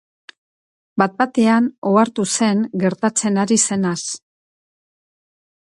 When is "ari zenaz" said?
3.45-3.99